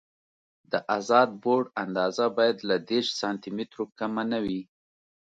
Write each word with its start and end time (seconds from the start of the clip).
د 0.71 0.73
ازاد 0.97 1.29
بورډ 1.43 1.65
اندازه 1.83 2.25
باید 2.37 2.57
له 2.69 2.75
دېرش 2.89 3.09
سانتي 3.21 3.49
مترو 3.57 3.83
کمه 3.99 4.23
نه 4.31 4.39
وي 4.45 4.61